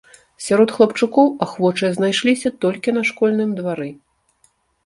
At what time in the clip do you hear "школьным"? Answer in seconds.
3.11-3.49